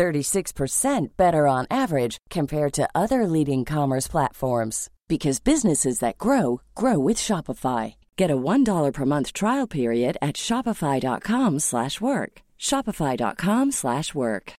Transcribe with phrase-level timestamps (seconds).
[0.00, 6.98] 36% better on average compared to other leading commerce platforms because businesses that grow grow
[6.98, 7.96] with Shopify.
[8.16, 12.40] Get a $1 per month trial period at shopify.com/work.
[12.58, 14.54] shopify.com/work.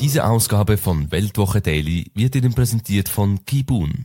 [0.00, 4.04] Diese Ausgabe von Weltwoche Daily wird Ihnen präsentiert von Kibun,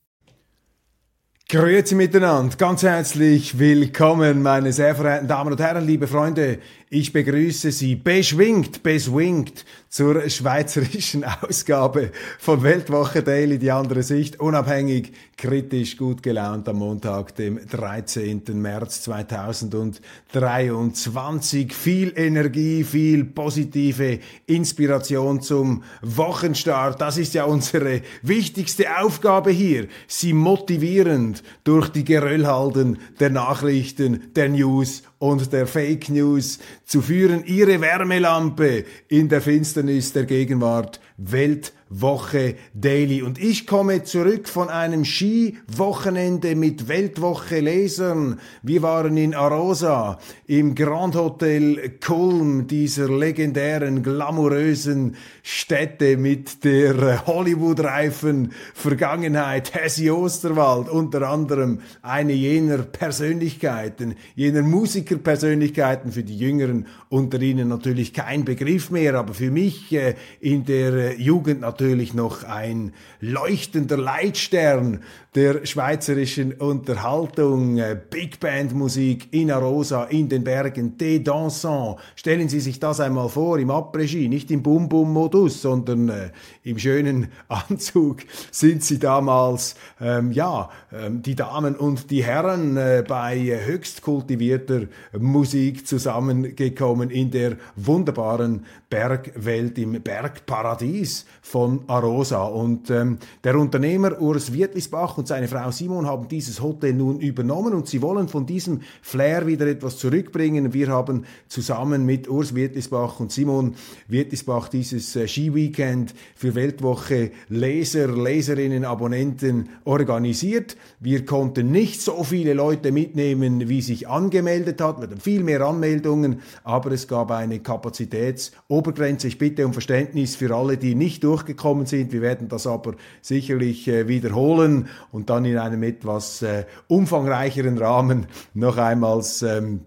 [1.51, 6.59] Grüezi miteinander, ganz herzlich willkommen, meine sehr verehrten Damen und Herren, liebe Freunde.
[6.93, 15.13] Ich begrüße Sie beschwingt, beswingt zur schweizerischen Ausgabe von Weltwoche Daily, die andere Sicht, unabhängig,
[15.37, 18.41] kritisch, gut gelaunt am Montag, dem 13.
[18.53, 21.73] März 2023.
[21.73, 26.99] Viel Energie, viel positive Inspiration zum Wochenstart.
[26.99, 34.49] Das ist ja unsere wichtigste Aufgabe hier, Sie motivierend durch die Geröllhalden der Nachrichten, der
[34.49, 41.73] News und der Fake News zu führen, ihre Wärmelampe in der Finsternis der Gegenwart Welt
[41.91, 43.21] Woche Daily.
[43.21, 48.39] Und ich komme zurück von einem Skiwochenende mit Weltwoche Lesern.
[48.63, 58.53] Wir waren in Arosa im Grand Hotel Kulm, dieser legendären, glamourösen Städte mit der Hollywood-reifen
[58.73, 59.73] Vergangenheit.
[59.73, 68.13] Hessi Osterwald unter anderem eine jener Persönlichkeiten, jener Musikerpersönlichkeiten für die Jüngeren unter ihnen natürlich
[68.13, 73.97] kein Begriff mehr, aber für mich äh, in der Jugend natürlich natürlich noch ein leuchtender
[73.97, 75.01] Leitstern
[75.33, 82.01] der schweizerischen Unterhaltung, äh, Big Band Musik in Arosa, in den Bergen, des Dansants.
[82.15, 86.31] Stellen Sie sich das einmal vor, im Après-Ski, nicht im Bum-Bum-Modus, sondern äh,
[86.63, 93.03] im schönen Anzug sind Sie damals, ähm, ja, ähm, die Damen und die Herren äh,
[93.07, 94.81] bei höchst kultivierter
[95.17, 102.43] Musik zusammengekommen in der wunderbaren Bergwelt, im Bergparadies von Arosa.
[102.43, 107.73] Und ähm, der Unternehmer Urs Wietlisbach und seine Frau Simon haben dieses Hotel nun übernommen
[107.73, 110.73] und sie wollen von diesem Flair wieder etwas zurückbringen.
[110.73, 113.75] Wir haben zusammen mit Urs Wietlisbach und Simon
[114.07, 120.77] Wietlisbach dieses äh, Skiweekend für Weltwoche Leser, Leserinnen, Abonnenten organisiert.
[120.99, 124.97] Wir konnten nicht so viele Leute mitnehmen, wie sich angemeldet hat.
[124.97, 129.27] Wir hatten viel mehr Anmeldungen, aber es gab eine Kapazitätsobergrenze.
[129.27, 132.11] Ich bitte um Verständnis für alle, die nicht durchgekommen sind.
[132.11, 138.27] Wir werden das aber sicherlich äh, wiederholen und dann in einem etwas äh, umfangreicheren Rahmen
[138.53, 139.81] noch einmal ähm,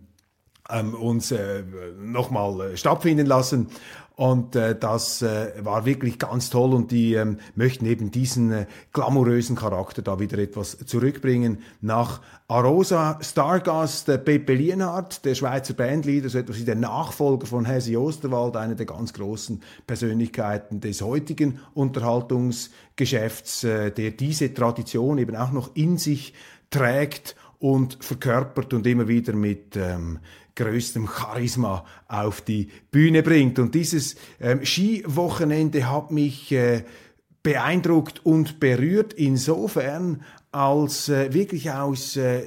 [0.70, 1.62] ähm, uns äh,
[2.00, 3.68] nochmal äh, stattfinden lassen.
[4.16, 8.66] Und äh, das äh, war wirklich ganz toll und die ähm, möchten eben diesen äh,
[8.92, 13.19] glamourösen Charakter da wieder etwas zurückbringen nach Arosa.
[13.22, 18.56] Stargast äh, Pepe Lienhardt, der Schweizer Bandleader, so etwas wie der Nachfolger von Hesi Osterwald,
[18.56, 25.74] einer der ganz großen Persönlichkeiten des heutigen Unterhaltungsgeschäfts, äh, der diese Tradition eben auch noch
[25.74, 26.34] in sich
[26.70, 30.20] trägt und verkörpert und immer wieder mit ähm,
[30.56, 33.59] größtem Charisma auf die Bühne bringt.
[33.59, 36.84] Und dieses ähm, Skiwochenende hat mich äh,
[37.42, 40.22] beeindruckt und berührt insofern,
[40.53, 42.42] als äh, wirklich aus äh,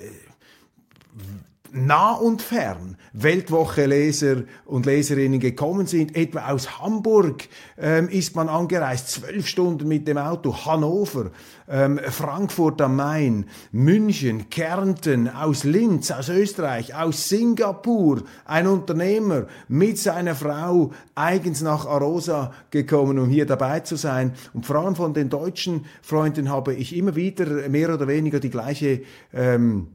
[1.71, 6.15] nah und fern Weltwoche-Leser und Leserinnen gekommen sind.
[6.15, 7.47] Etwa aus Hamburg
[7.77, 11.31] ähm, ist man angereist, zwölf Stunden mit dem Auto, Hannover,
[11.67, 19.97] ähm, Frankfurt am Main, München, Kärnten, aus Linz, aus Österreich, aus Singapur, ein Unternehmer mit
[19.97, 24.33] seiner Frau eigens nach Arosa gekommen, um hier dabei zu sein.
[24.53, 28.49] Und vor allem von den deutschen Freunden habe ich immer wieder mehr oder weniger die
[28.49, 29.01] gleiche
[29.33, 29.87] ähm,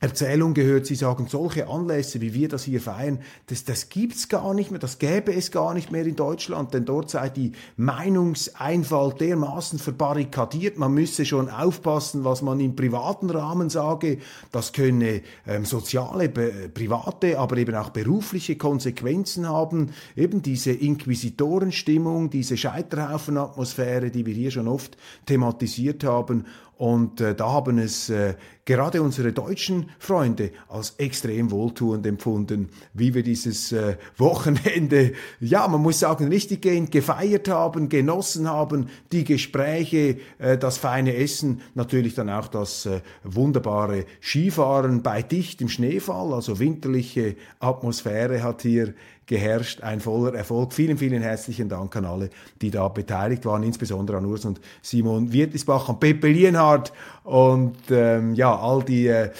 [0.00, 4.54] Erzählung gehört, Sie sagen, solche Anlässe, wie wir das hier feiern, das, das gibt's gar
[4.54, 9.20] nicht mehr, das gäbe es gar nicht mehr in Deutschland, denn dort sei die Meinungseinfalt
[9.20, 14.18] dermaßen verbarrikadiert, man müsse schon aufpassen, was man im privaten Rahmen sage,
[14.52, 22.56] das könne ähm, soziale, private, aber eben auch berufliche Konsequenzen haben, eben diese Inquisitorenstimmung, diese
[22.56, 24.96] Scheiterhaufenatmosphäre, die wir hier schon oft
[25.26, 26.44] thematisiert haben
[26.78, 28.34] Und äh, da haben es äh,
[28.64, 35.82] gerade unsere deutschen Freunde als extrem wohltuend empfunden, wie wir dieses äh, Wochenende, ja, man
[35.82, 42.30] muss sagen, richtiggehend gefeiert haben, genossen haben, die Gespräche, äh, das feine Essen, natürlich dann
[42.30, 48.94] auch das äh, wunderbare Skifahren bei dichtem Schneefall, also winterliche Atmosphäre hat hier
[49.28, 50.72] geherrscht, ein voller Erfolg.
[50.72, 52.30] Vielen, vielen herzlichen Dank an alle,
[52.60, 56.92] die da beteiligt waren, insbesondere an Urs und Simon Wirtisbach, an Pepe Lienhardt
[57.22, 59.30] und ähm, ja, all die äh,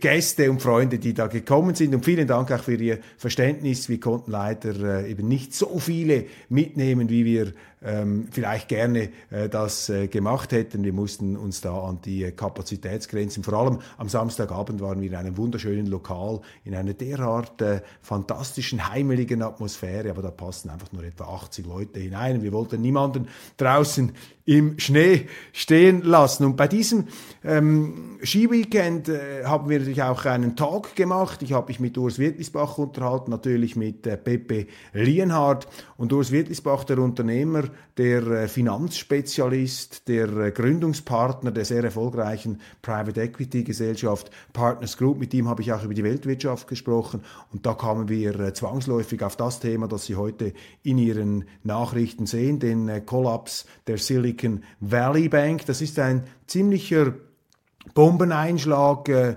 [0.00, 1.94] Gäste und Freunde, die da gekommen sind.
[1.94, 3.88] Und vielen Dank auch für Ihr Verständnis.
[3.88, 9.48] Wir konnten leider äh, eben nicht so viele mitnehmen, wie wir ähm, vielleicht gerne äh,
[9.48, 10.84] das äh, gemacht hätten.
[10.84, 15.16] Wir mussten uns da an die äh, Kapazitätsgrenzen, vor allem am Samstagabend waren wir in
[15.16, 21.04] einem wunderschönen Lokal, in einer derart äh, fantastischen, heimeligen Atmosphäre, aber da passen einfach nur
[21.04, 22.42] etwa 80 Leute hinein.
[22.42, 24.12] Wir wollten niemanden draußen
[24.50, 26.44] im Schnee stehen lassen.
[26.44, 27.04] Und bei diesem
[27.44, 31.42] ähm, Skiweekend äh, haben wir natürlich auch einen Talk gemacht.
[31.42, 35.68] Ich habe mich mit Urs Wirtlisbach unterhalten, natürlich mit äh, Pepe Lienhardt.
[35.96, 37.62] Und Urs Wirtlisbach, der Unternehmer,
[38.00, 45.18] der äh, Finanzspezialist, der äh, Gründungspartner der sehr erfolgreichen Private Equity Gesellschaft Partners Group.
[45.18, 47.22] Mit ihm habe ich auch über die Weltwirtschaft gesprochen.
[47.52, 52.24] Und da kamen wir äh, zwangsläufig auf das Thema, das Sie heute in Ihren Nachrichten
[52.24, 55.66] sehen, den Kollaps der Silicon Valley Bank.
[55.66, 57.12] Das ist ein ziemlicher
[57.94, 59.36] Bombeneinschlag äh,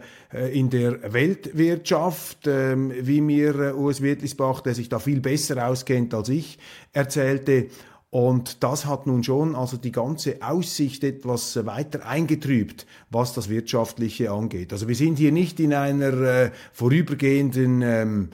[0.51, 6.13] in der Weltwirtschaft, äh, wie mir äh, Urs Wirtlisbach, der sich da viel besser auskennt
[6.13, 6.60] als ich,
[6.92, 7.68] erzählte.
[8.13, 14.30] Und das hat nun schon also die ganze Aussicht etwas weiter eingetrübt, was das Wirtschaftliche
[14.30, 14.71] angeht.
[14.71, 18.30] Also wir sind hier nicht in einer äh, vorübergehenden ähm,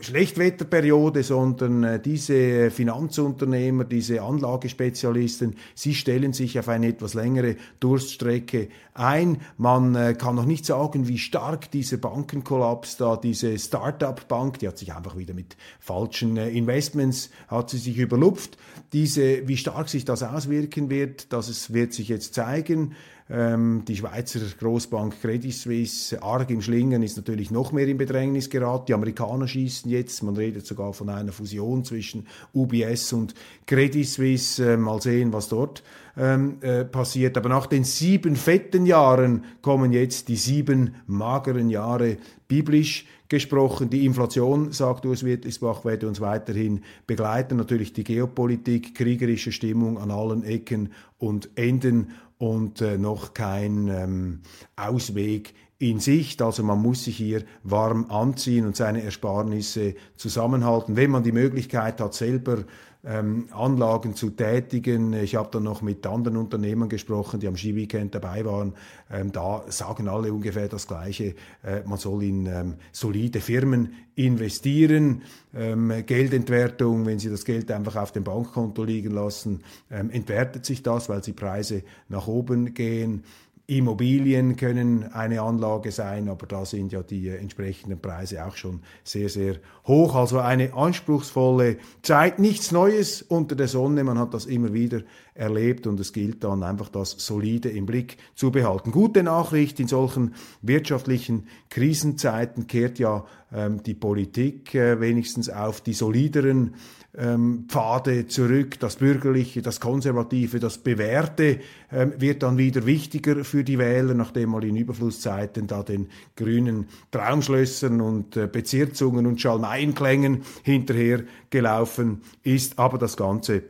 [0.00, 8.68] Schlechtwetterperiode, sondern äh, diese Finanzunternehmer, diese Anlagespezialisten, sie stellen sich auf eine etwas längere Durststrecke
[8.94, 9.40] ein.
[9.56, 14.78] Man äh, kann noch nicht sagen, wie stark dieser Bankenkollaps da, diese Start-up-Bank, die hat
[14.78, 18.58] sich einfach wieder mit falschen äh, Investments, hat sie sich überlupft.
[18.92, 22.94] Diese, wie stark sich das auswirken wird, das wird sich jetzt zeigen.
[23.28, 28.48] Ähm, die Schweizer Großbank Credit Suisse, arg im Schlingen, ist natürlich noch mehr in Bedrängnis
[28.48, 28.86] geraten.
[28.86, 33.34] Die Amerikaner schießen jetzt, man redet sogar von einer Fusion zwischen UBS und
[33.66, 34.64] Credit Suisse.
[34.64, 35.82] Äh, mal sehen, was dort
[36.16, 37.36] ähm, äh, passiert.
[37.36, 43.90] Aber nach den sieben fetten Jahren kommen jetzt die sieben mageren Jahre biblisch gesprochen.
[43.90, 47.56] Die Inflation, sagt Urs Wirtlisbach, werde uns weiterhin begleiten.
[47.56, 54.40] Natürlich die Geopolitik, kriegerische Stimmung an allen Ecken und Enden und äh, noch kein ähm,
[54.76, 56.42] Ausweg in Sicht.
[56.42, 60.96] Also man muss sich hier warm anziehen und seine Ersparnisse zusammenhalten.
[60.96, 62.64] Wenn man die Möglichkeit hat, selber
[63.06, 65.12] ähm, Anlagen zu tätigen.
[65.12, 68.74] Ich habe dann noch mit anderen Unternehmern gesprochen, die am Skiweekend dabei waren.
[69.10, 71.34] Ähm, da sagen alle ungefähr das Gleiche.
[71.62, 75.22] Äh, man soll in ähm, solide Firmen investieren.
[75.54, 80.82] Ähm, Geldentwertung, wenn Sie das Geld einfach auf dem Bankkonto liegen lassen, ähm, entwertet sich
[80.82, 83.22] das, weil die Preise nach oben gehen.
[83.68, 88.80] Immobilien können eine Anlage sein, aber da sind ja die äh, entsprechenden Preise auch schon
[89.02, 90.14] sehr, sehr hoch.
[90.14, 94.04] Also eine anspruchsvolle Zeit, nichts Neues unter der Sonne.
[94.04, 95.02] Man hat das immer wieder
[95.36, 98.90] erlebt und es gilt dann einfach das Solide im Blick zu behalten.
[98.90, 105.92] Gute Nachricht, in solchen wirtschaftlichen Krisenzeiten kehrt ja ähm, die Politik äh, wenigstens auf die
[105.92, 106.74] solideren
[107.16, 108.78] ähm, Pfade zurück.
[108.80, 114.50] Das Bürgerliche, das Konservative, das Bewährte ähm, wird dann wieder wichtiger für die Wähler, nachdem
[114.50, 122.78] mal in Überflusszeiten da den grünen Traumschlössern und äh, Bezirzungen und Schalmeienklängen hinterher gelaufen ist.
[122.78, 123.62] Aber das Ganze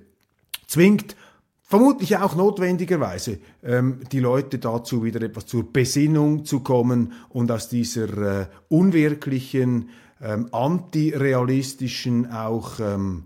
[0.67, 1.17] zwingt
[1.67, 7.69] vermutlich auch notwendigerweise ähm, die Leute dazu, wieder etwas zur Besinnung zu kommen und aus
[7.69, 9.91] dieser äh, unwirklichen,
[10.23, 13.25] ähm, antirealistischen, auch ähm,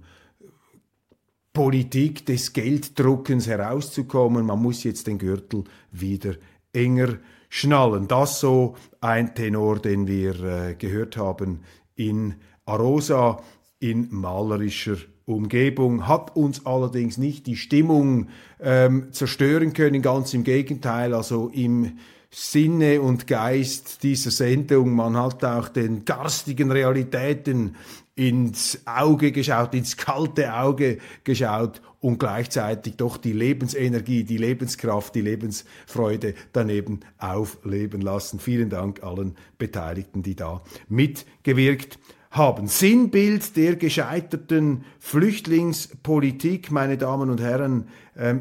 [1.52, 4.46] Politik des Gelddruckens herauszukommen.
[4.46, 6.34] Man muss jetzt den Gürtel wieder
[6.72, 7.18] enger
[7.48, 8.08] schnallen.
[8.08, 11.60] Das so ein Tenor, den wir äh, gehört haben
[11.94, 13.42] in Arosa
[13.80, 14.96] in malerischer
[15.34, 18.28] Umgebung, hat uns allerdings nicht die Stimmung
[18.60, 21.98] ähm, zerstören können, ganz im Gegenteil, also im
[22.30, 24.94] Sinne und Geist dieser Sendung.
[24.94, 27.74] Man hat auch den garstigen Realitäten
[28.14, 35.22] ins Auge geschaut, ins kalte Auge geschaut und gleichzeitig doch die Lebensenergie, die Lebenskraft, die
[35.22, 38.38] Lebensfreude daneben aufleben lassen.
[38.38, 41.98] Vielen Dank allen Beteiligten, die da mitgewirkt
[42.30, 42.68] haben.
[42.68, 47.88] Sinnbild der gescheiterten Flüchtlingspolitik, meine Damen und Herren,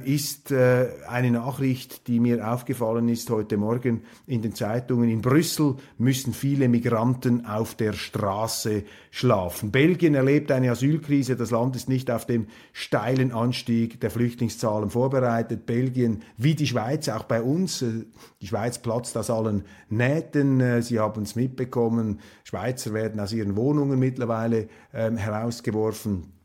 [0.04, 5.10] ist äh, eine Nachricht, die mir aufgefallen ist heute Morgen in den Zeitungen.
[5.10, 9.72] In Brüssel müssen viele Migranten auf der Straße schlafen.
[9.72, 11.38] Belgien erlebt eine Asylkrise.
[11.38, 15.66] Das Land ist nicht auf dem steilen Anstieg der Flüchtlingszahlen vorbereitet.
[15.66, 17.82] Belgien wie die Schweiz, auch bei uns.
[17.82, 18.06] Äh,
[18.42, 20.60] die Schweiz platzt aus allen Nähten.
[20.60, 22.20] Äh, Sie haben es mitbekommen.
[22.44, 26.39] Schweizer werden aus ihren Wohnungen mittlerweile ähm, herausgeworfen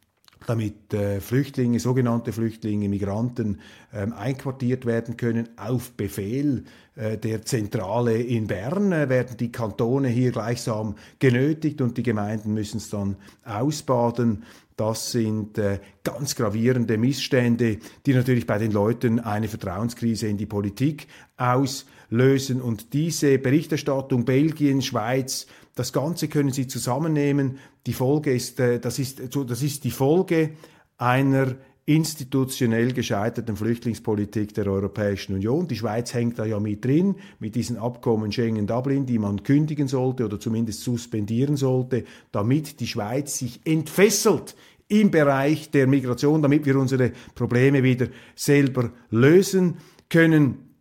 [0.46, 3.60] damit äh, Flüchtlinge, sogenannte Flüchtlinge, Migranten
[3.92, 6.64] ähm, einquartiert werden können auf Befehl
[6.96, 12.76] der Zentrale in Bern, äh, werden die Kantone hier gleichsam genötigt und die Gemeinden müssen
[12.76, 14.44] es dann ausbaden.
[14.76, 20.46] Das sind äh, ganz gravierende Missstände, die natürlich bei den Leuten eine Vertrauenskrise in die
[20.46, 22.60] Politik auslösen.
[22.60, 25.46] Und diese Berichterstattung Belgien, Schweiz,
[25.76, 27.58] das Ganze können Sie zusammennehmen.
[27.86, 30.50] Die Folge ist, äh, das ist, das ist die Folge
[30.96, 31.54] einer
[31.86, 35.68] institutionell gescheiterten Flüchtlingspolitik der Europäischen Union.
[35.68, 40.24] Die Schweiz hängt da ja mit drin, mit diesen Abkommen Schengen-Dublin, die man kündigen sollte
[40.24, 44.56] oder zumindest suspendieren sollte, damit die Schweiz sich entfesselt
[44.88, 49.76] im Bereich der Migration, damit wir unsere Probleme wieder selber lösen
[50.08, 50.73] können.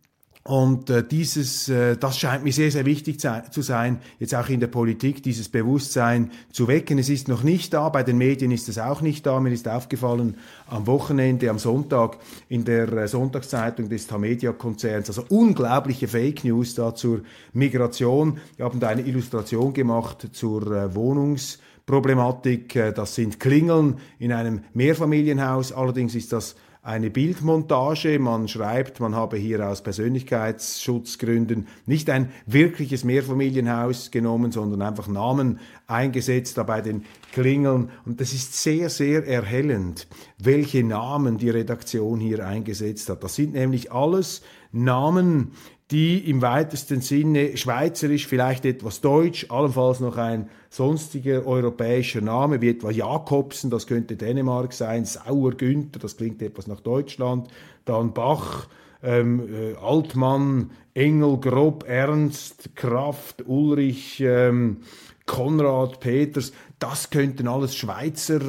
[0.46, 4.60] Und äh, dieses, äh, das scheint mir sehr, sehr wichtig zu sein, jetzt auch in
[4.60, 6.98] der Politik, dieses Bewusstsein zu wecken.
[6.98, 9.40] Es ist noch nicht da, bei den Medien ist es auch nicht da.
[9.40, 10.36] Mir ist aufgefallen
[10.66, 12.18] am Wochenende, am Sonntag
[12.50, 17.22] in der äh, Sonntagszeitung des Tamedia-Konzerns, also unglaubliche Fake News da zur
[17.54, 18.38] Migration.
[18.56, 22.76] Wir haben da eine Illustration gemacht zur äh, Wohnungsproblematik.
[22.76, 25.72] Äh, das sind Klingeln in einem Mehrfamilienhaus.
[25.72, 28.18] Allerdings ist das eine Bildmontage.
[28.18, 35.60] Man schreibt, man habe hier aus Persönlichkeitsschutzgründen nicht ein wirkliches Mehrfamilienhaus genommen, sondern einfach Namen
[35.86, 37.90] eingesetzt da bei den Klingeln.
[38.04, 40.06] Und das ist sehr, sehr erhellend,
[40.38, 43.24] welche Namen die Redaktion hier eingesetzt hat.
[43.24, 45.52] Das sind nämlich alles Namen,
[45.90, 52.70] die im weitesten Sinne schweizerisch, vielleicht etwas deutsch, allenfalls noch ein sonstiger europäischer Name, wie
[52.70, 57.48] etwa Jakobsen, das könnte Dänemark sein, Sauer Günther, das klingt etwas nach Deutschland,
[57.84, 58.66] dann Bach,
[59.02, 64.78] ähm, äh, Altmann, Engel, Grob, Ernst, Kraft, Ulrich, ähm,
[65.26, 68.40] Konrad, Peters, das könnten alles Schweizer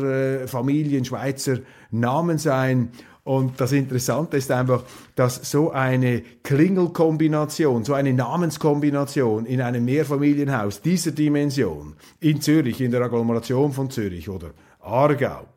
[0.44, 1.60] äh, Familien, Schweizer
[1.92, 2.92] Namen sein.
[3.26, 4.84] Und das Interessante ist einfach,
[5.16, 12.92] dass so eine Klingelkombination, so eine Namenskombination in einem Mehrfamilienhaus dieser Dimension in Zürich, in
[12.92, 15.48] der Agglomeration von Zürich oder Aargau,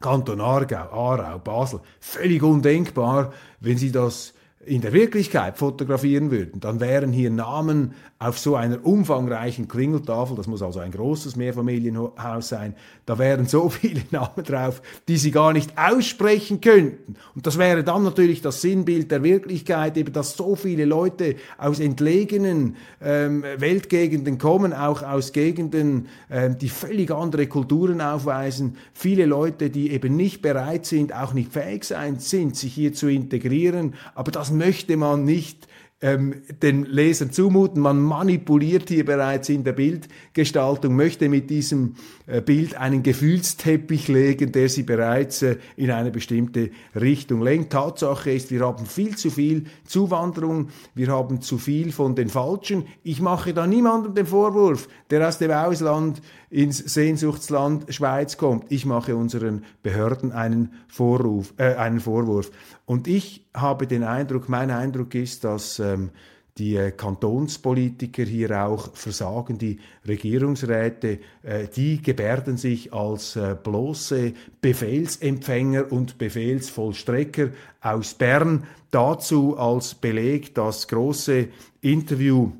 [0.00, 4.33] Kanton Aargau, Aarau, Basel, völlig undenkbar, wenn Sie das
[4.66, 10.46] in der Wirklichkeit fotografieren würden, dann wären hier Namen auf so einer umfangreichen Klingeltafel, das
[10.46, 15.52] muss also ein großes Mehrfamilienhaus sein, da wären so viele Namen drauf, die sie gar
[15.52, 17.16] nicht aussprechen könnten.
[17.34, 21.80] Und das wäre dann natürlich das Sinnbild der Wirklichkeit, eben dass so viele Leute aus
[21.80, 29.68] entlegenen ähm, Weltgegenden kommen, auch aus Gegenden, ähm, die völlig andere Kulturen aufweisen, viele Leute,
[29.68, 34.32] die eben nicht bereit sind, auch nicht fähig sein sind, sich hier zu integrieren, aber
[34.32, 35.68] das möchte man nicht
[36.00, 37.80] ähm, den Lesern zumuten.
[37.80, 44.70] Man manipuliert hier bereits in der Bildgestaltung, möchte mit diesem Bild einen Gefühlsteppich legen, der
[44.70, 47.72] sie bereits äh, in eine bestimmte Richtung lenkt.
[47.72, 52.86] Tatsache ist, wir haben viel zu viel Zuwanderung, wir haben zu viel von den Falschen.
[53.02, 58.70] Ich mache da niemandem den Vorwurf, der aus dem Ausland ins Sehnsuchtsland Schweiz kommt.
[58.70, 62.50] Ich mache unseren Behörden einen, Vorruf, äh, einen Vorwurf.
[62.86, 66.10] Und ich habe den Eindruck, mein Eindruck ist, dass ähm,
[66.58, 74.32] die äh, Kantonspolitiker hier auch versagen, die Regierungsräte, äh, die gebärden sich als äh, bloße
[74.60, 77.48] Befehlsempfänger und Befehlsvollstrecker
[77.80, 78.64] aus Bern.
[78.90, 81.48] Dazu als Beleg das große
[81.80, 82.52] Interview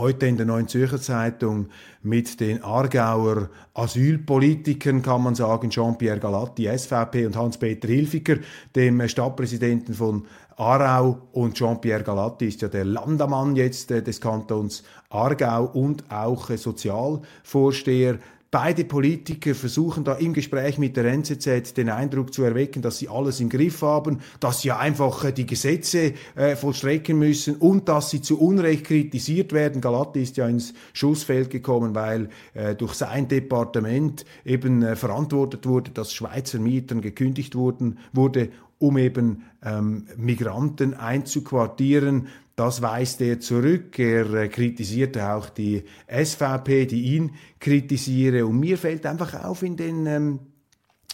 [0.00, 1.68] heute in der Neuen Zürcher Zeitung
[2.02, 8.38] mit den Aargauer Asylpolitikern, kann man sagen, Jean-Pierre Galatti, SVP und Hans-Peter Hilfiger,
[8.74, 10.26] dem Stadtpräsidenten von
[10.56, 11.28] Aarau.
[11.32, 16.56] Und Jean-Pierre Galatti ist ja der Landamann jetzt äh, des Kantons Aargau und auch äh,
[16.56, 18.18] Sozialvorsteher
[18.52, 23.08] Beide Politiker versuchen da im Gespräch mit der NZZ den Eindruck zu erwecken, dass sie
[23.08, 28.10] alles im Griff haben, dass sie einfach äh, die Gesetze äh, vollstrecken müssen und dass
[28.10, 29.80] sie zu Unrecht kritisiert werden.
[29.80, 35.92] Galatti ist ja ins Schussfeld gekommen, weil äh, durch sein Departement eben äh, verantwortet wurde,
[35.92, 42.28] dass Schweizer Mietern gekündigt wurden, wurde um eben ähm, Migranten einzuquartieren.
[42.56, 43.98] Das weist er zurück.
[43.98, 48.46] Er äh, kritisierte auch die SVP, die ihn kritisiere.
[48.46, 50.40] Und mir fällt einfach auf in den ähm,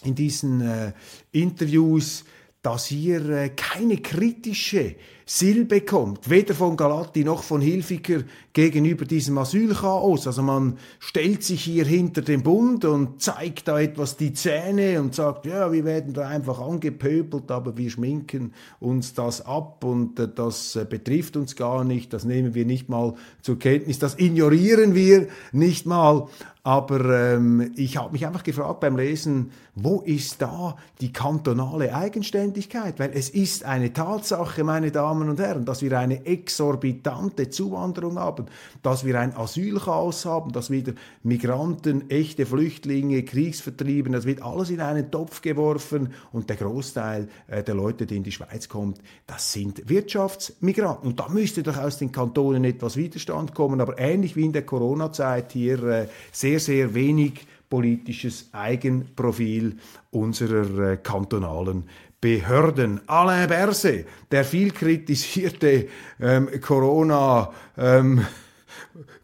[0.03, 0.93] in diesen äh,
[1.31, 2.23] Interviews,
[2.61, 4.95] dass hier äh, keine kritische
[5.29, 8.23] Silbe kommt, weder von Galati noch von Hilfiger
[8.53, 10.25] gegenüber diesem Asylchaos.
[10.25, 15.13] Also man stellt sich hier hinter dem Bund und zeigt da etwas die Zähne und
[15.13, 20.29] sagt, ja, wir werden da einfach angepöbelt, aber wir schminken uns das ab und äh,
[20.33, 24.95] das äh, betrifft uns gar nicht, das nehmen wir nicht mal zur Kenntnis, das ignorieren
[24.95, 26.29] wir nicht mal.
[26.67, 32.99] Aber ähm, ich habe mich einfach gefragt beim Lesen, wo ist da die kantonale Eigenständigkeit?
[32.99, 38.47] Weil es ist eine Tatsache, meine Damen und Herren, dass wir eine exorbitante Zuwanderung haben,
[38.83, 40.91] dass wir ein Asylchaos haben, dass wieder
[41.23, 47.63] Migranten, echte Flüchtlinge, Kriegsvertriebene, das wird alles in einen Topf geworfen und der Großteil äh,
[47.63, 51.07] der Leute, die in die Schweiz kommt, das sind Wirtschaftsmigranten.
[51.07, 54.65] Und da müsste doch aus den Kantonen etwas Widerstand kommen, aber ähnlich wie in der
[54.65, 59.77] Corona-Zeit hier äh, sehr sehr, sehr wenig politisches Eigenprofil
[60.11, 61.83] unserer äh, kantonalen
[62.19, 63.01] Behörden.
[63.07, 65.87] Alain Berse, der viel kritisierte
[66.19, 68.25] ähm, Corona, ähm,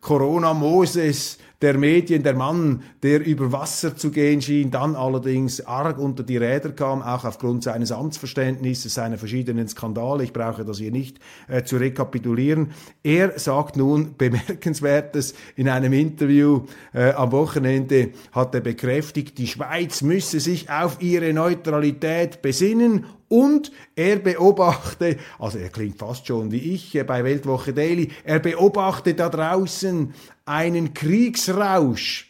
[0.01, 6.21] Corona-Moses, der Medien, der Mann, der über Wasser zu gehen schien, dann allerdings arg unter
[6.21, 10.25] die Räder kam, auch aufgrund seines Amtsverständnisses, seiner verschiedenen Skandale.
[10.25, 12.71] Ich brauche das hier nicht äh, zu rekapitulieren.
[13.01, 20.01] Er sagt nun bemerkenswertes in einem Interview äh, am Wochenende hat er bekräftigt, die Schweiz
[20.01, 26.73] müsse sich auf ihre Neutralität besinnen und er beobachte, also er klingt fast schon wie
[26.75, 30.13] ich äh, bei Weltwoche Daily, er beobachte da draußen
[30.45, 32.29] einen Kriegsrausch.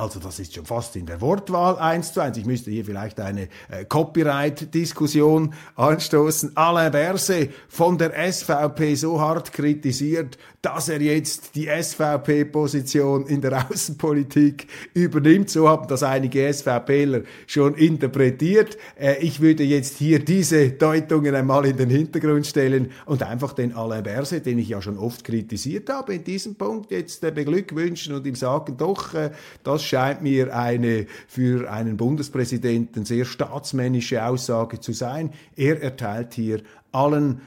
[0.00, 2.36] Also das ist schon fast in der Wortwahl eins zu eins.
[2.36, 6.56] Ich müsste hier vielleicht eine äh, Copyright-Diskussion anstoßen.
[6.56, 13.66] Alain Berset von der SVP so hart kritisiert, dass er jetzt die SVP-Position in der
[13.70, 15.50] Außenpolitik übernimmt.
[15.50, 18.78] So haben das einige SVPler schon interpretiert.
[19.00, 23.74] Äh, ich würde jetzt hier diese Deutungen einmal in den Hintergrund stellen und einfach den
[23.74, 28.14] Alain Berset, den ich ja schon oft kritisiert habe, in diesem Punkt jetzt äh, beglückwünschen
[28.14, 29.30] und ihm sagen, doch, äh,
[29.64, 35.32] das scheint mir eine für einen Bundespräsidenten sehr staatsmännische Aussage zu sein.
[35.56, 37.40] Er erteilt hier allen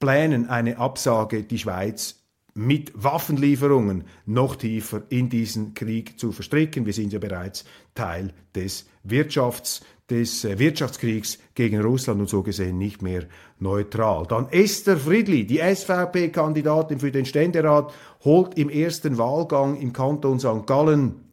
[0.00, 2.22] Plänen eine Absage, die Schweiz
[2.54, 6.86] mit Waffenlieferungen noch tiefer in diesen Krieg zu verstricken.
[6.86, 7.64] Wir sind ja bereits
[7.94, 13.24] Teil des Wirtschafts, des äh, Wirtschaftskriegs gegen Russland und so gesehen nicht mehr
[13.58, 14.26] neutral.
[14.26, 20.66] Dann Esther Friedli, die SVP-Kandidatin für den Ständerat, holt im ersten Wahlgang im Kanton St.
[20.66, 21.31] Gallen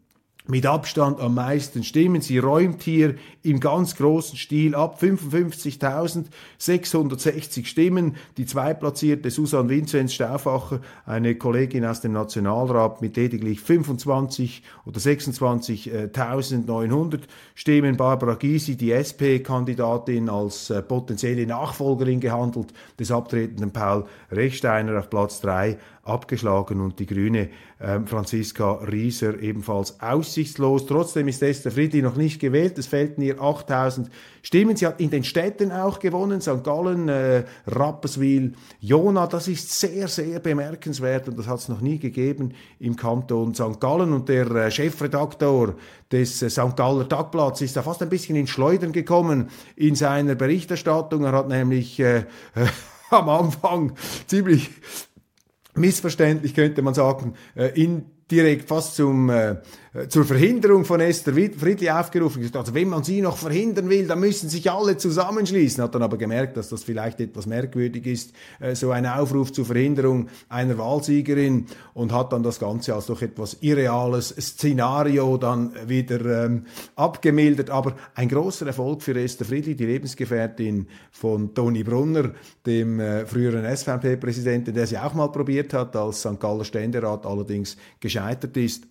[0.50, 2.22] mit Abstand am meisten Stimmen.
[2.22, 8.16] Sie räumt hier im ganz großen Stil ab 55.660 Stimmen.
[8.38, 17.20] Die zweitplatzierte Susanne Vinzenz Stauffacher, eine Kollegin aus dem Nationalrat mit lediglich 25 oder 26.900
[17.54, 17.96] Stimmen.
[17.96, 25.42] Barbara Gysi, die SP-Kandidatin als äh, potenzielle Nachfolgerin gehandelt des abtretenden Paul Rechsteiner auf Platz
[25.42, 30.86] 3 abgeschlagen und die Grüne äh, Franziska Rieser ebenfalls aussichtslos.
[30.86, 32.78] Trotzdem ist Esther Friedli noch nicht gewählt.
[32.78, 34.10] Es fehlten ihr 8000
[34.42, 34.76] Stimmen.
[34.76, 36.64] Sie hat in den Städten auch gewonnen, St.
[36.64, 39.28] Gallen, äh, Rapperswil, Jona.
[39.28, 43.80] Das ist sehr, sehr bemerkenswert und das hat es noch nie gegeben im Kanton St.
[43.80, 44.12] Gallen.
[44.14, 45.76] Und der äh, Chefredaktor
[46.12, 46.76] des äh, St.
[46.76, 51.24] Galler Tagblatts ist da fast ein bisschen in Schleudern gekommen in seiner Berichterstattung.
[51.24, 52.26] Er hat nämlich äh,
[53.10, 53.94] am Anfang
[54.28, 54.70] ziemlich
[55.80, 59.56] missverständlich könnte man sagen, äh, in direkt fast zum, äh,
[60.08, 62.48] zur Verhinderung von Esther Friedli aufgerufen.
[62.54, 65.84] Also wenn man sie noch verhindern will, dann müssen sich alle zusammenschließen.
[65.84, 69.66] Hat dann aber gemerkt, dass das vielleicht etwas merkwürdig ist, äh, so ein Aufruf zur
[69.66, 76.46] Verhinderung einer Wahlsiegerin und hat dann das Ganze als doch etwas irreales Szenario dann wieder
[76.46, 77.72] ähm, abgemildert.
[77.72, 82.34] Aber ein großer Erfolg für Esther Friedli, die Lebensgefährtin von Toni Brunner,
[82.66, 86.40] dem äh, früheren SVP-Präsidenten, der sie auch mal probiert hat als St.
[86.40, 88.88] Galler Ständerat, allerdings gescheitert ist.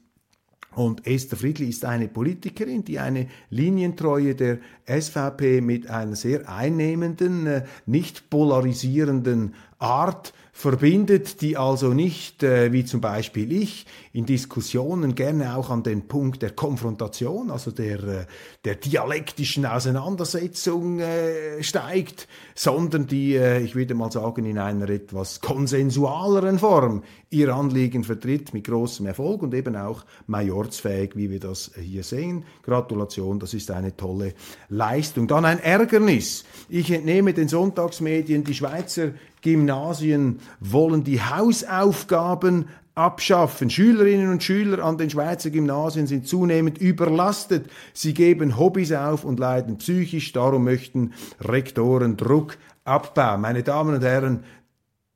[0.78, 7.48] Und Esther Friedli ist eine Politikerin, die eine Linientreue der SVP mit einer sehr einnehmenden,
[7.48, 15.14] äh, nicht polarisierenden Art verbindet, die also nicht, äh, wie zum Beispiel ich, in Diskussionen
[15.14, 18.26] gerne auch an den Punkt der Konfrontation, also der, äh,
[18.64, 25.40] der dialektischen Auseinandersetzung äh, steigt, sondern die, äh, ich würde mal sagen, in einer etwas
[25.40, 31.70] konsensualeren Form ihr Anliegen vertritt, mit großem Erfolg und eben auch majorsfähig, wie wir das
[31.80, 32.44] hier sehen.
[32.64, 34.34] Gratulation, das ist eine tolle
[34.70, 35.28] Leistung.
[35.28, 36.44] Dann ein Ärgernis.
[36.68, 43.70] Ich entnehme den Sonntagsmedien, die Schweizer Gymnasien wollen die Hausaufgaben abschaffen.
[43.70, 47.70] Schülerinnen und Schüler an den Schweizer Gymnasien sind zunehmend überlastet.
[47.94, 50.32] Sie geben Hobbys auf und leiden psychisch.
[50.32, 53.40] Darum möchten Rektoren Druck abbauen.
[53.40, 54.44] Meine Damen und Herren,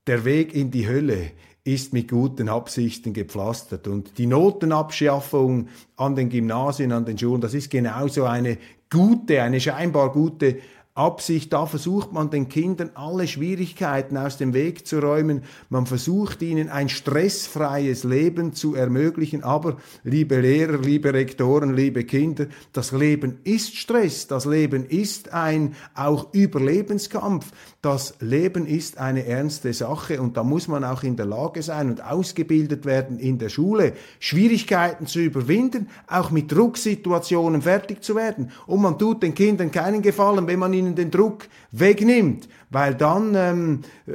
[0.06, 1.32] der Weg in die Hölle
[1.64, 3.87] ist mit guten Absichten gepflastert.
[3.87, 8.58] Und die Notenabschaffung an den Gymnasien, an den Schulen, das ist genauso eine
[8.90, 10.58] gute, eine scheinbar gute
[10.94, 15.44] Absicht, da versucht man den Kindern alle Schwierigkeiten aus dem Weg zu räumen.
[15.70, 19.42] Man versucht ihnen ein stressfreies Leben zu ermöglichen.
[19.42, 24.26] Aber, liebe Lehrer, liebe Rektoren, liebe Kinder, das Leben ist Stress.
[24.26, 27.52] Das Leben ist ein auch Überlebenskampf.
[27.82, 31.90] Das Leben ist eine ernste Sache und da muss man auch in der Lage sein
[31.90, 38.52] und ausgebildet werden in der Schule, Schwierigkeiten zu überwinden, auch mit Drucksituationen fertig zu werden.
[38.68, 43.34] Und man tut den Kindern keinen Gefallen, wenn man ihnen den Druck wegnimmt, weil dann
[43.34, 44.12] ähm, äh,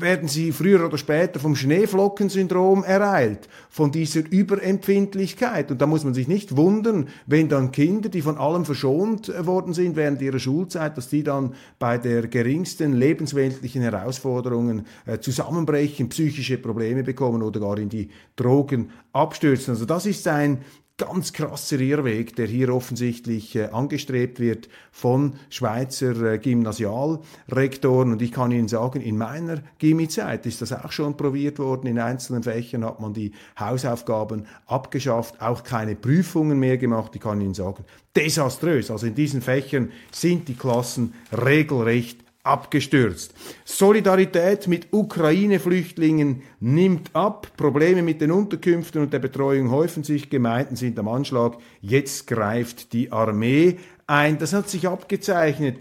[0.00, 5.70] werden sie früher oder später vom Schneeflockensyndrom ereilt, von dieser Überempfindlichkeit.
[5.70, 9.46] Und da muss man sich nicht wundern, wenn dann Kinder, die von allem verschont äh,
[9.46, 16.08] worden sind während ihrer Schulzeit, dass die dann bei der geringsten lebensweltlichen Herausforderungen äh, zusammenbrechen,
[16.08, 19.74] psychische Probleme bekommen oder gar in die Drogen abstürzen.
[19.74, 20.58] Also das ist ein
[20.98, 28.12] ganz krasser Irrweg, der hier offensichtlich äh, angestrebt wird von Schweizer äh, Gymnasialrektoren.
[28.12, 31.86] Und ich kann Ihnen sagen, in meiner Gimmi-Zeit ist das auch schon probiert worden.
[31.86, 37.12] In einzelnen Fächern hat man die Hausaufgaben abgeschafft, auch keine Prüfungen mehr gemacht.
[37.14, 37.84] Ich kann Ihnen sagen,
[38.16, 38.90] desaströs.
[38.90, 43.34] Also in diesen Fächern sind die Klassen regelrecht abgestürzt.
[43.64, 47.52] Solidarität mit Ukraine-Flüchtlingen nimmt ab.
[47.56, 50.30] Probleme mit den Unterkünften und der Betreuung häufen sich.
[50.30, 51.58] Gemeinden sind am Anschlag.
[51.80, 54.38] Jetzt greift die Armee ein.
[54.38, 55.78] Das hat sich abgezeichnet.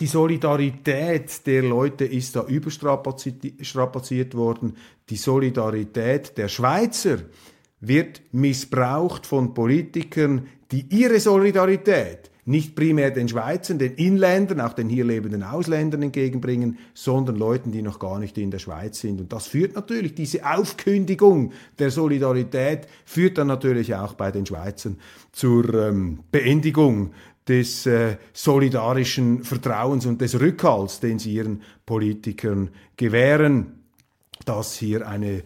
[0.00, 4.76] Die Solidarität der Leute ist da überstrapaziert worden.
[5.10, 7.18] Die Solidarität der Schweizer
[7.80, 14.88] wird missbraucht von Politikern, die ihre Solidarität nicht primär den Schweizern, den Inländern, auch den
[14.88, 19.20] hier lebenden Ausländern entgegenbringen, sondern Leuten, die noch gar nicht in der Schweiz sind.
[19.20, 24.98] Und das führt natürlich, diese Aufkündigung der Solidarität führt dann natürlich auch bei den Schweizern
[25.32, 27.12] zur ähm, Beendigung
[27.46, 33.80] des äh, solidarischen Vertrauens und des Rückhalts, den sie ihren Politikern gewähren,
[34.44, 35.42] dass hier eine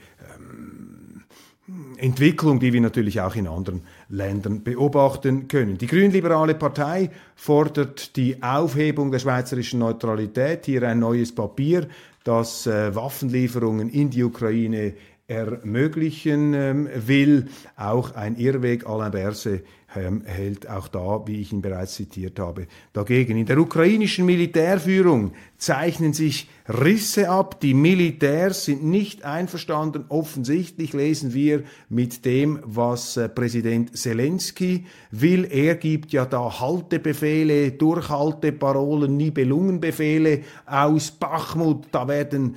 [1.96, 5.79] Entwicklung, die wir natürlich auch in anderen Ländern beobachten können.
[5.79, 11.88] Die Grünliberale Partei fordert die Aufhebung der schweizerischen Neutralität, hier ein neues Papier,
[12.25, 14.95] das äh, Waffenlieferungen in die Ukraine
[15.27, 17.49] ermöglichen ähm, will.
[17.77, 22.66] Auch ein Irrweg Alain Berset ähm, hält auch da, wie ich ihn bereits zitiert habe,
[22.92, 23.37] dagegen.
[23.37, 27.61] In der ukrainischen Militärführung zeichnen sich Risse ab.
[27.61, 30.07] Die Militärs sind nicht einverstanden.
[30.09, 35.44] Offensichtlich lesen wir mit dem, was äh, Präsident Zelensky will.
[35.50, 41.87] Er gibt ja da Haltebefehle, Durchhalteparolen, Nibelungenbefehle aus Bachmut.
[41.92, 42.57] Da werden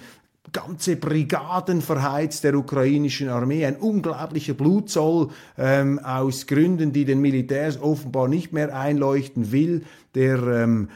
[0.57, 7.79] ganze Brigaden verheizt der ukrainischen Armee, ein unglaublicher Blutzoll ähm, aus Gründen, die den Militärs
[7.79, 9.83] offenbar nicht mehr einleuchten will,
[10.15, 10.89] der ähm,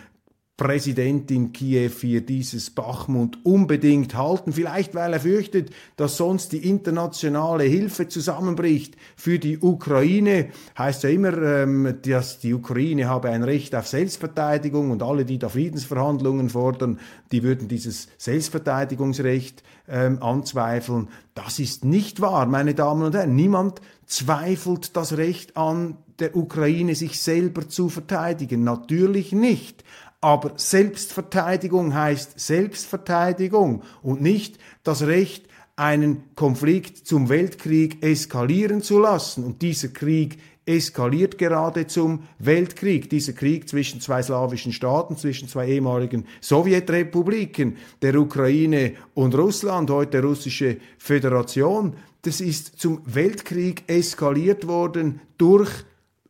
[0.61, 4.53] Präsident in Kiew hier dieses Bachmut unbedingt halten.
[4.53, 10.49] Vielleicht, weil er fürchtet, dass sonst die internationale Hilfe zusammenbricht für die Ukraine.
[10.77, 15.39] Heißt ja immer, ähm, dass die Ukraine habe ein Recht auf Selbstverteidigung und alle, die
[15.39, 16.99] da Friedensverhandlungen fordern,
[17.31, 21.07] die würden dieses Selbstverteidigungsrecht ähm, anzweifeln.
[21.33, 23.35] Das ist nicht wahr, meine Damen und Herren.
[23.35, 28.63] Niemand zweifelt das Recht an, der Ukraine sich selber zu verteidigen.
[28.63, 29.83] Natürlich nicht.
[30.21, 39.43] Aber Selbstverteidigung heißt Selbstverteidigung und nicht das Recht, einen Konflikt zum Weltkrieg eskalieren zu lassen.
[39.43, 43.09] Und dieser Krieg eskaliert gerade zum Weltkrieg.
[43.09, 50.21] Dieser Krieg zwischen zwei slawischen Staaten, zwischen zwei ehemaligen Sowjetrepubliken, der Ukraine und Russland, heute
[50.21, 55.71] russische Föderation, das ist zum Weltkrieg eskaliert worden durch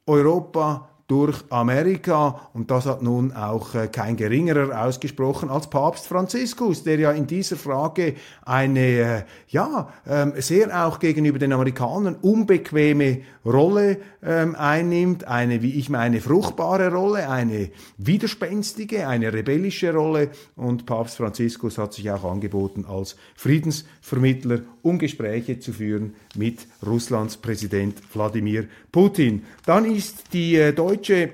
[0.05, 2.39] Europa, durch Amerika.
[2.53, 7.27] Und das hat nun auch äh, kein geringerer ausgesprochen als Papst Franziskus, der ja in
[7.27, 15.27] dieser Frage eine äh, ja ähm, sehr auch gegenüber den Amerikanern unbequeme Rolle ähm, einnimmt,
[15.27, 20.29] eine wie ich meine fruchtbare Rolle, eine widerspenstige, eine rebellische Rolle.
[20.55, 27.35] Und Papst Franziskus hat sich auch angeboten als Friedensvermittler, um Gespräche zu führen mit Russlands
[27.35, 29.43] Präsident Wladimir Putin.
[29.65, 30.71] Dann ist die äh,
[31.01, 31.33] deutsche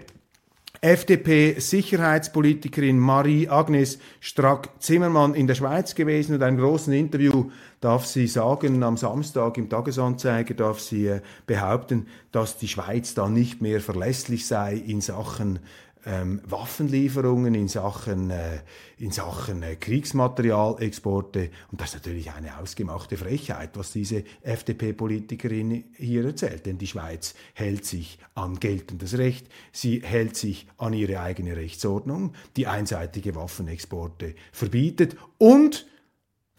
[0.80, 7.50] FDP-Sicherheitspolitikerin Marie-Agnes Strack-Zimmermann in der Schweiz gewesen und einem großen Interview
[7.82, 13.28] darf sie sagen, am Samstag im Tagesanzeiger darf sie äh, behaupten, dass die Schweiz da
[13.28, 15.60] nicht mehr verlässlich sei in Sachen
[16.08, 18.62] ähm, Waffenlieferungen, in Sachen, äh,
[18.98, 21.50] in Sachen äh, Kriegsmaterialexporte.
[21.70, 26.66] Und das ist natürlich eine ausgemachte Frechheit, was diese FDP-Politikerin hier erzählt.
[26.66, 32.34] Denn die Schweiz hält sich an geltendes Recht, sie hält sich an ihre eigene Rechtsordnung,
[32.56, 35.86] die einseitige Waffenexporte verbietet und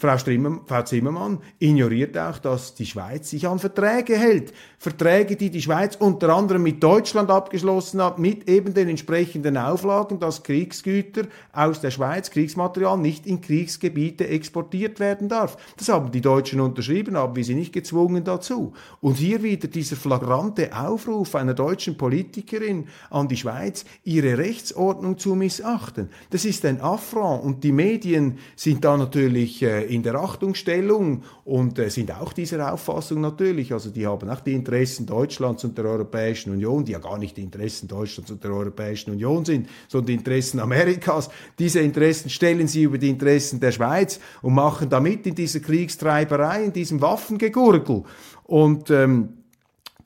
[0.00, 4.52] Frau, Strimmer, Frau Zimmermann ignoriert auch, dass die Schweiz sich an Verträge hält.
[4.78, 10.20] Verträge, die die Schweiz unter anderem mit Deutschland abgeschlossen hat, mit eben den entsprechenden Auflagen,
[10.20, 15.56] dass Kriegsgüter aus der Schweiz, Kriegsmaterial, nicht in Kriegsgebiete exportiert werden darf.
[15.76, 18.74] Das haben die Deutschen unterschrieben, haben wir sie nicht gezwungen dazu.
[19.00, 25.34] Und hier wieder dieser flagrante Aufruf einer deutschen Politikerin an die Schweiz, ihre Rechtsordnung zu
[25.34, 26.10] missachten.
[26.30, 31.78] Das ist ein Affront und die Medien sind da natürlich äh, in der Achtungsstellung und
[31.78, 33.72] äh, sind auch dieser Auffassung natürlich.
[33.72, 37.36] Also die haben auch die Interessen Deutschlands und der Europäischen Union, die ja gar nicht
[37.36, 41.30] die Interessen Deutschlands und der Europäischen Union sind, sondern die Interessen Amerikas.
[41.58, 46.64] Diese Interessen stellen sie über die Interessen der Schweiz und machen damit in dieser Kriegstreiberei,
[46.64, 48.04] in diesem Waffengegurgel.
[48.44, 49.38] Und ähm,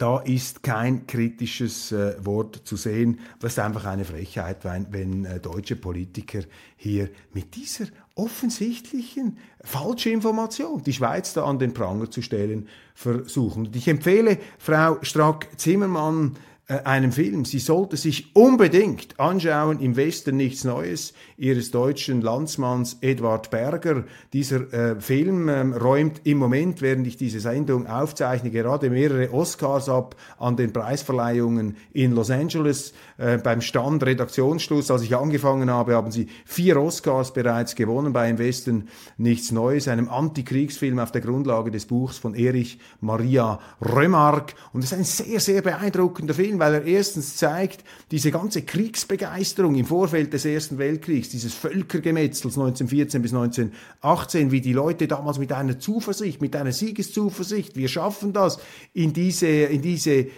[0.03, 3.21] da ist kein kritisches äh, Wort zu sehen.
[3.39, 6.41] Das ist einfach eine Frechheit, wenn, wenn äh, deutsche Politiker
[6.77, 13.67] hier mit dieser offensichtlichen falsche Information, die Schweiz da an den Pranger zu stellen, versuchen.
[13.67, 16.37] Und ich empfehle Frau Strack-Zimmermann,
[16.79, 17.45] einem Film.
[17.45, 24.05] Sie sollte sich unbedingt anschauen, im Westen nichts Neues, ihres deutschen Landsmanns Edward Berger.
[24.33, 29.89] Dieser äh, Film ähm, räumt im Moment, während ich diese Sendung aufzeichne, gerade mehrere Oscars
[29.89, 32.93] ab an den Preisverleihungen in Los Angeles.
[33.19, 38.31] Äh, beim Stand Redaktionsschluss, als ich angefangen habe, haben sie vier Oscars bereits gewonnen bei
[38.31, 44.55] Im Westen nichts Neues, einem Antikriegsfilm auf der Grundlage des Buchs von Erich Maria Römark.
[44.73, 49.75] Und es ist ein sehr, sehr beeindruckender Film, weil er erstens zeigt, diese ganze Kriegsbegeisterung
[49.75, 55.51] im Vorfeld des Ersten Weltkriegs, dieses Völkergemetzels 1914 bis 1918, wie die Leute damals mit
[55.51, 58.61] einer Zuversicht, mit einer Siegeszuversicht, wir schaffen das,
[58.95, 60.29] in diese, in diese, äh,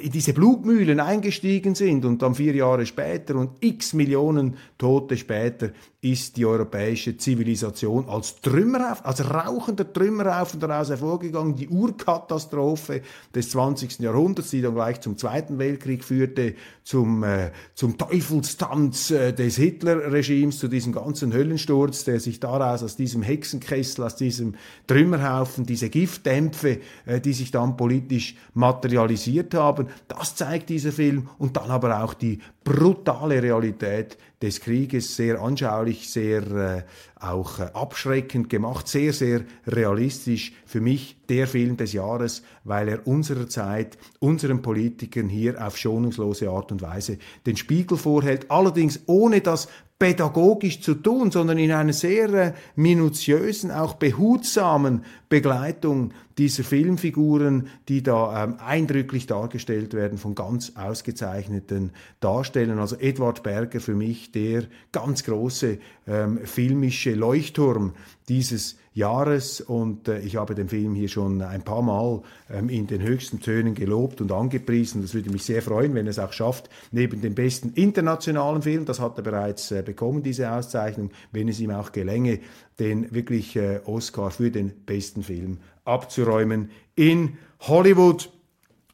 [0.00, 5.70] in diese Blutmühlen eingestiegen sind und dann vier Jahre später und x Millionen Tote später
[6.04, 11.56] ist die europäische Zivilisation als Trümmerhaufen, als rauchender Trümmerhaufen daraus hervorgegangen.
[11.56, 13.00] Die Urkatastrophe
[13.34, 14.00] des 20.
[14.00, 20.58] Jahrhunderts, die dann gleich zum Zweiten Weltkrieg führte, zum, äh, zum Teufelstanz äh, des Hitlerregimes,
[20.58, 24.54] zu diesem ganzen Höllensturz, der sich daraus aus diesem Hexenkessel, aus diesem
[24.86, 31.56] Trümmerhaufen, diese Giftdämpfe, äh, die sich dann politisch materialisiert haben, das zeigt dieser Film und
[31.56, 36.82] dann aber auch die brutale Realität des Krieges, sehr anschaulich, sehr äh,
[37.28, 40.52] auch äh, abschreckend gemacht, sehr, sehr realistisch.
[40.66, 46.50] Für mich der Film des Jahres, weil er unserer Zeit, unseren Politikern hier auf schonungslose
[46.50, 51.92] Art und Weise den Spiegel vorhält, allerdings ohne das pädagogisch zu tun, sondern in einer
[51.92, 60.34] sehr äh, minutiösen, auch behutsamen Begleitung dieser Filmfiguren, die da ähm, eindrücklich dargestellt werden von
[60.34, 62.80] ganz ausgezeichneten Darstellern.
[62.80, 65.78] Also Edward Berger für mich der ganz große
[66.08, 67.92] ähm, filmische Leuchtturm
[68.28, 72.86] dieses Jahres und äh, ich habe den Film hier schon ein paar Mal ähm, in
[72.86, 75.02] den höchsten Tönen gelobt und angepriesen.
[75.02, 78.84] Das würde mich sehr freuen, wenn er es auch schafft, neben dem besten internationalen Film,
[78.84, 82.38] das hat er bereits äh, bekommen, diese Auszeichnung, wenn es ihm auch gelänge,
[82.78, 88.30] den wirklich äh, Oscar für den besten Film abzuräumen in Hollywood.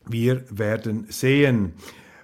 [0.08, 1.74] Wir werden sehen.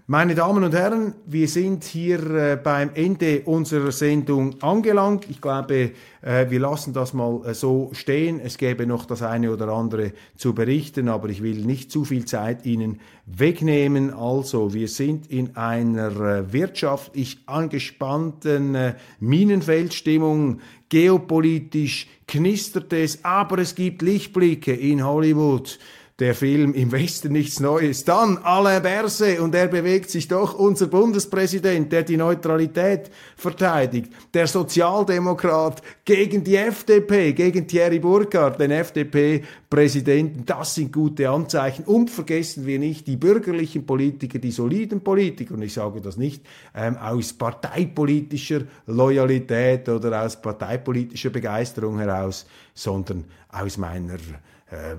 [0.08, 5.26] Meine Damen und Herren, wir sind hier äh, beim Ende unserer Sendung angelangt.
[5.28, 5.90] Ich glaube,
[6.22, 8.38] äh, wir lassen das mal äh, so stehen.
[8.38, 12.24] Es gäbe noch das eine oder andere zu berichten, aber ich will nicht zu viel
[12.24, 14.14] Zeit Ihnen wegnehmen.
[14.14, 20.60] Also, wir sind in einer wirtschaftlich angespannten Minenfeldstimmung.
[20.88, 25.80] Geopolitisch knistert es, aber es gibt Lichtblicke in Hollywood
[26.18, 28.04] der Film Im Westen nichts Neues.
[28.04, 34.46] Dann Alain Berset und er bewegt sich doch, unser Bundespräsident, der die Neutralität verteidigt, der
[34.46, 40.46] Sozialdemokrat gegen die FDP, gegen Thierry Burkhardt, den FDP-Präsidenten.
[40.46, 41.84] Das sind gute Anzeichen.
[41.84, 45.52] Und vergessen wir nicht die bürgerlichen Politiker, die soliden Politiker.
[45.52, 46.42] Und ich sage das nicht
[46.74, 54.16] ähm, aus parteipolitischer Loyalität oder aus parteipolitischer Begeisterung heraus, sondern aus meiner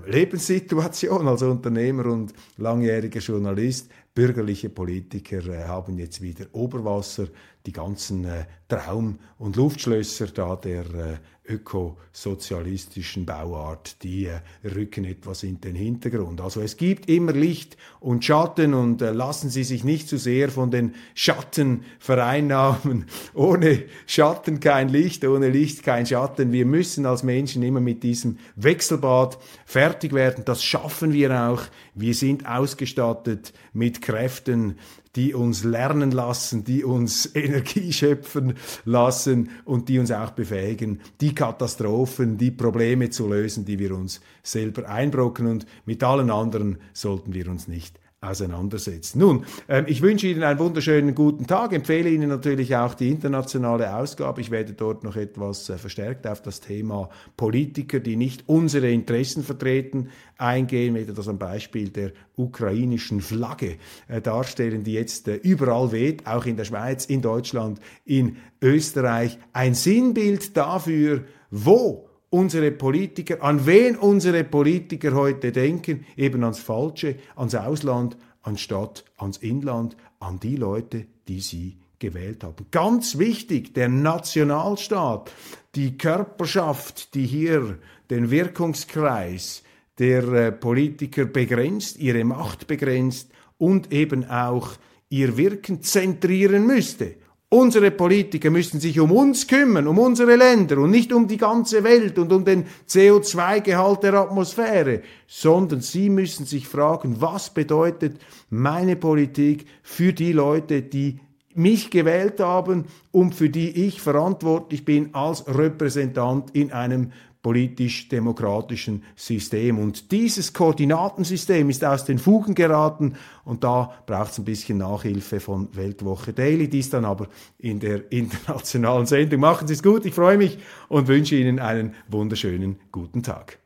[0.06, 3.90] Lebenssituation als Unternehmer und langjähriger Journalist.
[4.14, 7.28] Bürgerliche Politiker äh, haben jetzt wieder Oberwasser,
[7.66, 15.44] die ganzen äh, Traum- und Luftschlösser da der äh, ökosozialistischen Bauart, die äh, rücken etwas
[15.44, 16.42] in den Hintergrund.
[16.42, 20.50] Also es gibt immer Licht und Schatten und äh, lassen Sie sich nicht zu sehr
[20.50, 23.06] von den Schatten vereinnahmen.
[23.34, 26.52] Ohne Schatten kein Licht, ohne Licht kein Schatten.
[26.52, 30.44] Wir müssen als Menschen immer mit diesem Wechselbad fertig werden.
[30.46, 31.62] Das schaffen wir auch.
[31.96, 34.76] Wir sind ausgestattet mit Kräften,
[35.18, 38.54] die uns lernen lassen, die uns Energie schöpfen
[38.86, 44.22] lassen und die uns auch befähigen, die Katastrophen, die Probleme zu lösen, die wir uns
[44.42, 45.46] selber einbrocken.
[45.46, 49.20] Und mit allen anderen sollten wir uns nicht auseinandersetzen.
[49.20, 53.96] Nun, ähm, ich wünsche Ihnen einen wunderschönen guten Tag, empfehle Ihnen natürlich auch die internationale
[53.96, 54.42] Ausgabe.
[54.42, 59.44] Ich werde dort noch etwas äh, verstärkt auf das Thema Politiker, die nicht unsere Interessen
[59.44, 60.96] vertreten, eingehen.
[60.96, 66.46] Werde das am Beispiel der ukrainischen Flagge äh, darstellen, die jetzt äh, überall weht, auch
[66.46, 69.38] in der Schweiz, in Deutschland, in Österreich.
[69.54, 77.16] Ein Sinnbild dafür, wo unsere Politiker, an wen unsere Politiker heute denken, eben ans Falsche,
[77.36, 82.66] ans Ausland, anstatt ans Inland, an die Leute, die sie gewählt haben.
[82.72, 85.32] Ganz wichtig, der Nationalstaat,
[85.76, 89.64] die Körperschaft, die hier den Wirkungskreis
[90.00, 94.74] der äh, Politiker begrenzt, ihre Macht begrenzt und eben auch
[95.10, 97.16] ihr Wirken zentrieren müsste.
[97.50, 101.82] Unsere Politiker müssen sich um uns kümmern, um unsere Länder und nicht um die ganze
[101.86, 108.98] Welt und um den CO2-Gehalt der Atmosphäre, sondern sie müssen sich fragen, was bedeutet meine
[108.98, 111.22] Politik für die Leute, die
[111.54, 117.14] mich gewählt haben und für die ich verantwortlich bin als Repräsentant in einem
[117.48, 119.80] politisch-demokratischen System.
[119.80, 123.14] Und dieses Koordinatensystem ist aus den Fugen geraten
[123.46, 128.12] und da braucht es ein bisschen Nachhilfe von Weltwoche Daily, dies dann aber in der
[128.12, 129.40] internationalen Sendung.
[129.40, 130.58] Machen Sie es gut, ich freue mich
[130.90, 133.60] und wünsche Ihnen einen wunderschönen guten Tag.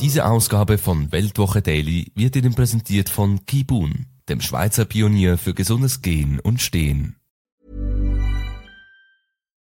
[0.00, 6.02] Diese Ausgabe von Weltwoche Daily wird Ihnen präsentiert von Kibun, dem Schweizer Pionier für gesundes
[6.02, 7.14] Gehen und Stehen.